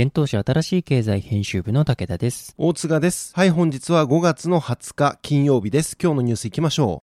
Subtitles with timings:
[0.00, 2.54] 現当社新しい経済編集部の武田です。
[2.56, 3.32] 大塚です。
[3.34, 5.96] はい、本日は5月の20日金曜日です。
[6.00, 7.02] 今日のニュース行きましょ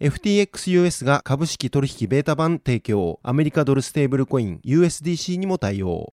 [0.00, 0.04] う。
[0.04, 6.14] FTXUS が株式取引ベータ版提供、アメリカドルステーブルコイン USDC にも対応。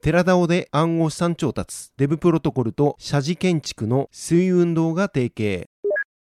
[0.00, 5.68] テラダオで暗号資産調達、デブプロトコルと社寺建築の水運動が提携。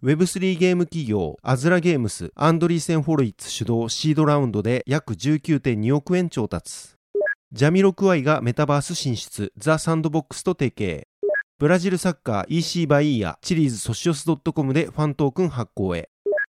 [0.03, 6.92] Web3 ゲーム企業アズラゲームスアンドリーセン・フォロイッツ主導シードラウンドで約19.2億円調達。
[7.53, 11.07] ジャミロクワイがメタバース進出 The Sandbox と提携。
[11.59, 16.09] ブラジルサッカー EC バイーやチリーズソシオス .com でファントークン発行へ。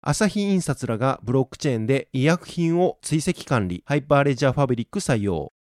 [0.02, 5.52] 朝日印刷らがブロックチェーンで医薬品を追跡管理、 Hyperledger Fabric 採用。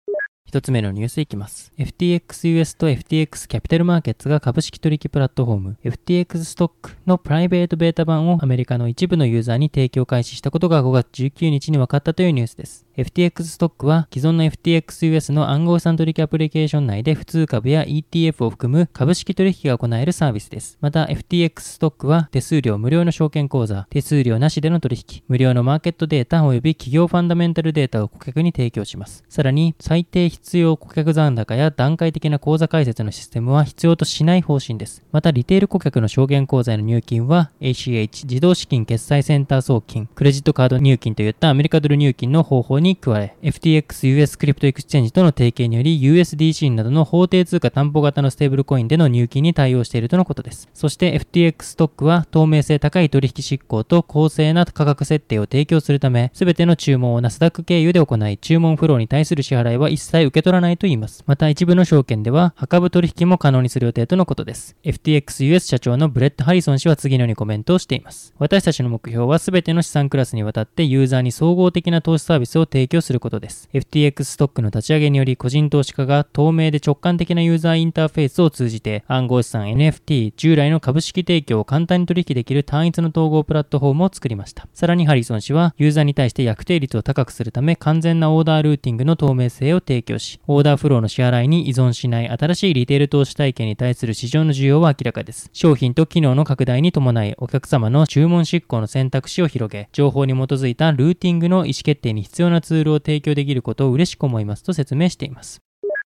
[0.45, 1.73] 一つ目のニュースいきます。
[1.79, 12.85] FTX US と FTX キャピタルマーケッツが株式取引プラットフォーム FTX ストックのプライベートベータ版をアメリカの一部のユーザーに提供開始したことが5月19日に分かったというニュースです。
[12.95, 20.77] FTX Stocks は既存の FTX US の暗号資産取引アプリケーション内で普通株や ETF を含む株式取引が行えるサービスです。
[20.81, 29.23] また FTX ストックは手数料無料の証券口座、手数料なしでの取引、無料のマーケットデータ及び企業ファンダメンタルデータを顧客に提供します。
[29.27, 35.03] さらに最低必要顧客残高や段階的な口座開設のシステムは必要としない方針です。
[35.11, 50.67] またリテール顧客の証券口座への入金は ACH 自動資金決済センター送金、クレジットカード入金といったアメリカドル入金の方法に加え、FTX-US クリプトエクスチェンジとの提携により USDC などの法定通貨担保型のステーブルコインでの入金に対応しているとのことです。
[50.73, 61.23] そして FTX ストックは透明性高い取引執行と公正な価格設定を提供するため、すべての注文をナスダック経由で行い、注文フローに対する支払いは一切受け取らないと言います。
[61.27, 64.75] また一部の証券では、端株取引も可能にする予定とのことです。
[64.83, 68.33] FTX US 社長のブレット・ハリソン氏は次のようにコメントをしています。
[68.37, 73.69] 私たちの目標はすべての資産クラスにわたってユーザーに総合的な投資サービスを提供することです。
[73.73, 84.67] FTX ストックの立ち上げにより個人投資家が透明で直感的なユーザーインターフェースを通じて暗号資産 NFT 従来の株式提供を簡単に取引できる単一の統合プラットフォームを作りました。
[84.73, 95.49] さらにハリソン氏はユーザーに対して約定率を高くするため完全なオーダールーティングの透明性を提供し、オーダーフローの支払いに依存しない新しいリテール投資体系に対する市場の需要は明らかです。
[95.53, 105.61] 商品と機能の拡大に伴いお客様の注文執行の選択肢を広げ、情報に基づいたルーティングの意思決定に必要なツールを提供できることを嬉しく思いますと説明しています。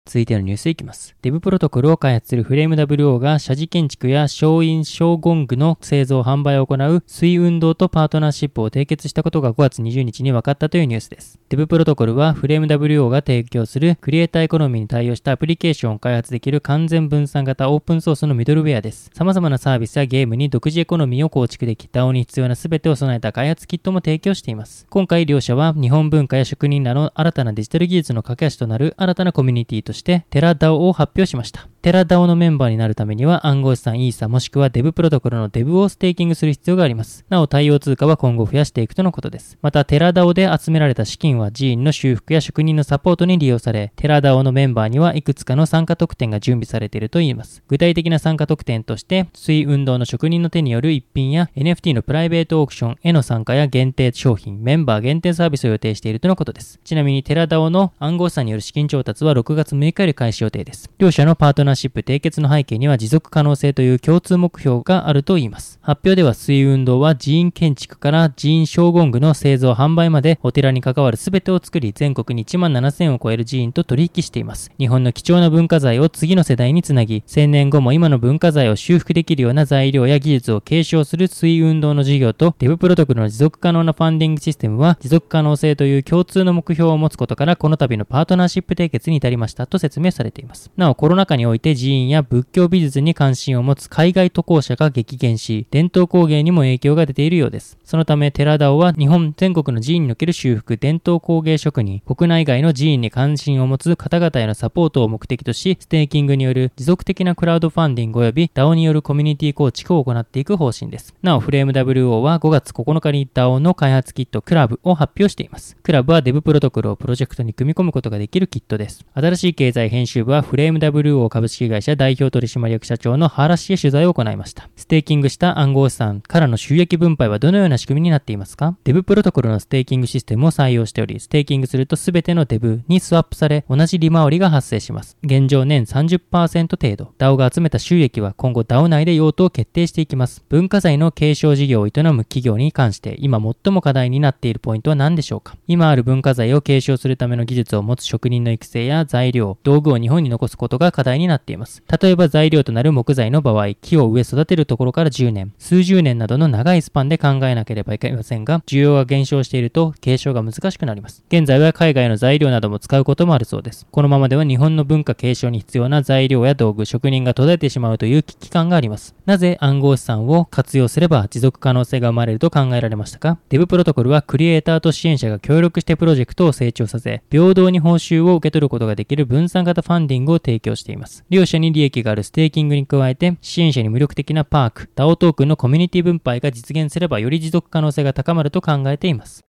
[0.09, 1.15] 続いてのニュースいきます。
[1.21, 11.37] デブプロトコルを開発するフレーム WO が社寺建築や寺院荘厳具の製造販売を行う翠雲堂とパートナーシップを締結したことが5月20日に分かったというニュースです。
[11.49, 19.11] デブプロトコルはフレーム WO が提供するクリエイターエコノミーに対応したアプリケーションを開発できる完全分散型オープンソースのミドルウェアです。
[19.13, 24.87] 様々なサービスやゲームに独自エコノミーを構築でき、DAO に必要な全てを備えた開発キットも提供しています。
[24.89, 31.67] 今回両社は日本文化や職人らの新たなデジタル技術の架け橋となる新たなコミュニティとしてテラ DAO を発表しました。
[31.81, 37.23] テラ DAO のメンバーになるためには暗号資産イーサもしくは Dev Protocol の DEV をステーキングする必要があります。
[37.29, 39.57] なお対応通貨は今後増やしていくとのことです。
[39.61, 47.63] またテラ DAO で集められた資金は寺院の修復や職人のサポートに利用され、テラ DAO のメンバーにはいくつかの参加特典が準備されているといいます。
[47.69, 56.77] 具体的な参加特典として、水運動の職人の手による一品や NFT のプライベートオークションへの参加や限定商品、メンバー限定サービスを予定しているとのことです。
[56.83, 60.91] ちなみにテラ DAO の暗号資産による資金調達は6月6日より開始予定です。
[60.97, 65.79] 両社のパートナーナーシップ締結の背景には持続可能性という共通目標があると言います。
[65.81, 74.71] 発表では水運動は寺院建築から寺院将軍具の製造販売までお寺に関わる全てを作り全国に1万7000を超える寺院と取引しています。
[74.77, 90.71] 日本の貴重な文化財を次の世代につなぎ、1000年後も今の文化財を修復できるような材料や技術を継承する翠雲堂の事業と Dev Protocol の持続可能なファンディングシステムは持続可能性という共通の目標を持つことからこの度のパートナーシップ締結に至りましたと説明されています。
[90.77, 97.77] なおコロナ禍において寺院や仏教美術に関心を持つ海外渡航者が激減し、伝統工芸にも影響が出ているようです。
[97.83, 111.13] そのため寺田尾は日本全国の寺院における修復、伝統工芸職人、国内外の寺院に関心を持つ方々へのサポートを目的とし、ステーキングによる持続的なクラウドファンディング及び DAO によるコミュニティ構築を行っていく方針です。
[111.21, 115.75] なお、 FRAME00 は5月9日に DAO の開発キットクラブを発表しています。
[115.83, 119.05] クラブは Dev Protocol をプロジェクトに組み込むことができるキットです。
[119.13, 124.69] 新しい経済編集部はフレーム WO 株式会社代表取締役社長の原氏へ取材を行いました。
[124.77, 128.77] ステーキングした暗号資産からの収益分配はどのような仕組みになっていますか？
[128.85, 135.17] Dev Protocol のステーキングシステムを採用しており、ステーキングすると全てのデブにスワップされ、同じ利回りが発生します。
[135.23, 137.13] 現状年30%程度。
[137.17, 140.43] DAO が集めた収益は今後 DAO 内で用途を決定していきます。
[140.49, 145.55] 文化財の継承事業を営む企業に関して、今最も課題になっているポイントは何でしょうか？
[145.67, 151.38] 今ある文化財を継承するための技術を持つ職人の育成や材料、道具を日本に残すことが課題になっています。
[151.39, 161.23] っています例えば材料となる木材の場合、木を植え育てるところから10年、数十年などの長いスパンで考えなければいけませんが、需要が減少していると継承が難しくなります。
[161.29, 163.87] 現在は海外の材料なども使うこともあるそうです。
[163.89, 169.15] このままでは日本の文化継承に必要な材料や道具、職人が途絶えてしまうという危機感があります。
[169.25, 173.37] なぜ暗号資産を活用すれば持続可能性が生まれると考えられましたか？
[173.49, 181.23] デブプロトコルはクリエイターと支援者が協力してプロジェクトを成長させ、平等に報酬を受け取ることができる分散型ファンディングを提供しています。
[181.29, 189.48] 両者に利益があるステーキングに加えて、支援者に無力的なパーク、DAO トークンのコミュニティ分配が実現すればより持続可能性が高まると考えています。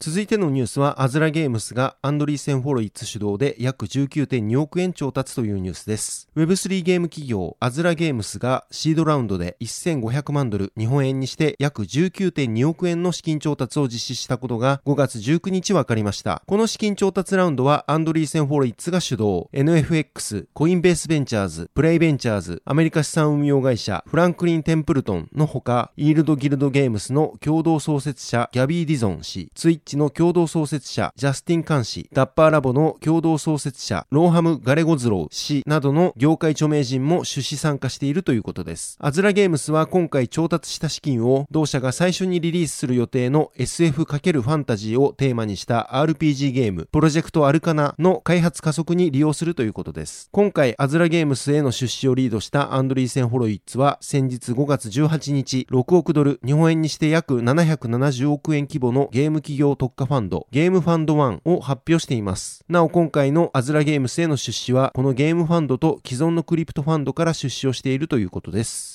[0.00, 6.28] 続いてのニュースは、アズラゲームスがアンドリーセン・フォロイッツ主導で約19.2億円調達というニュースです。
[6.36, 16.42] Web3 ゲーム企業アズラゲームスがシードラウンドで1500万ドル、日本円にして約19.2億円の資金調達を実施したことが5月19日分かりました。
[16.46, 38.96] この資金調達ラウンドはアンドリーセン・フォロイッツが主導、NFX、コインベースベンチャーズ、プレイベンチャーズ、アメリカ資産運用会社、フランクリン・テンプルトンのほか、イールド・ギルド・ゲームスの共同創設者ギャビー・ディゾン氏、ツイッチの共同創設者、ジャスティン・カン氏、ダッパーラボの共同創設者、ローハム・ガレゴズロー氏などの業界著名人も出資参加しているということです。
[39.00, 50.28] アズラゲームスは今回調達した資金を同社が最初にリリースする予定の SF× ファンタジーをテーマにした RPG ゲーム、プロジェクトアルカナの開発加速に利用するということです。
[50.32, 62.64] 今回、アズラゲームスへの出資をリードしたアンドリーセン・ホロイッツは先日5月18日、6億ドル、日本円にして約770億円規模のゲーム企業特化ファンド、ゲームファンド1を発表しています。
[62.68, 68.93] なお今回のアズラゲームスへの出資は、このゲームファンドと既存のクリプトファンドから出資をしているということです。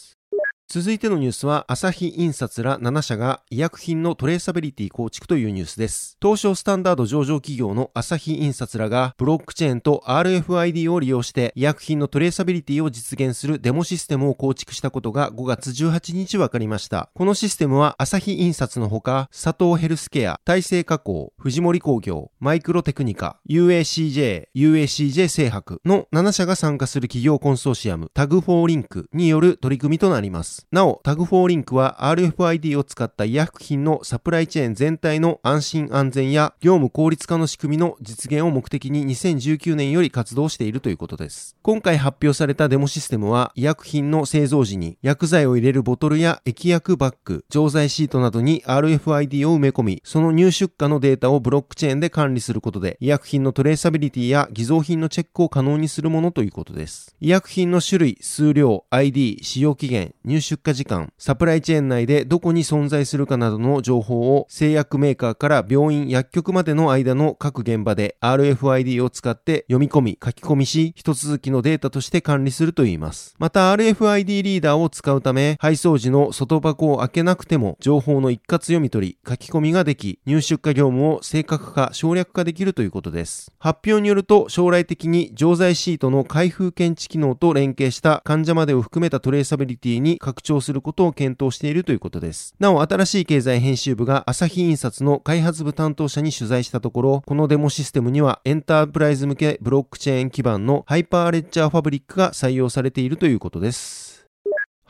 [0.72, 6.16] 続いてのニュースは、朝日印刷ら7社が医薬品のトレーサビリティ構築というニュースです。
[6.22, 17.10] 東証スタンダード上場企業の朝日印刷らが、ブロックチェーンと RFID を利用して医薬品のトレーサビリティを実現するデモシステムを構築したことが5月18日分かりました。
[17.16, 30.59] このシステムは、朝日印刷のほか、佐藤ヘルスケア、大成加工、藤森工業、マイクロテクニカ、UACJ、UACJ 製博の7社が参加する企業コンソーシアム、タグフォーリンクによる取り組みとなります。。
[30.72, 41.56] なお、タグ4リンクは RFID を使った医薬品のサプライチェーン全体の安心安全や業務効率化の仕組みの実現を目的に2019年より活動しているということです。
[41.62, 57.16] 今回発表されたデモシステムは医薬品の製造時に薬剤を入れるボトルや液薬バッグ、錠剤シートなどに RFID を埋め込み、その入出荷のデータをブロックチェーンで管理することで医薬品のトレーサビリティや偽造品のチェックを可能にするものということです。
[57.20, 73.36] 医薬品の種類、数量、ID、使用期限、入出荷時間、サプライチェーン内でどこに存在するかなどの情報を製薬メーカーから病院、薬局までの間の各現場で RFID を使って読み込み、書き込みし、一続きのデータとして管理するといいます。
[73.38, 83.52] また RFID リーダーを使うため、配送時の外箱を開けなくても情報の一括読み取り、書き込みができ、入出荷業務を正確化、省略化できるということです。
[83.60, 92.56] 発表によると、将来的に錠剤シートの開封検知機能と連携した患者までを含めたトレーサビリティに拡拡張することを検討しているということです。
[92.60, 104.09] なお、新しい経済編集部が朝日印刷の開発部担当者に取材したところ、このデモシステムにはエンタープライズ向けブロックチェーン基盤のハイパーレッチャーファブリックが採用されているということです。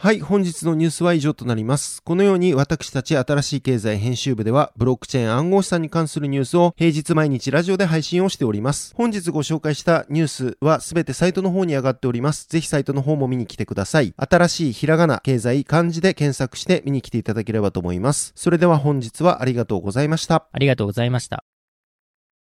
[0.01, 2.01] はい、本日のニュースは以上となります。
[2.03, 8.93] このように私たち新しい経済編集部では、ブロックチェーン暗号資産に関するニュースを平日毎日ラジオで配信をしております。
[8.95, 12.47] 本日ご紹介したニュースはすべてサイトの方に上がっております。
[12.47, 14.13] ぜひサイトの方も見に来てください。
[14.15, 18.31] 新しいひらがな、経済、漢字で検索して見に来ていただければと思います。
[18.37, 20.47] それでは本日はありがとうございました。
[20.53, 21.43] ありがとうございました。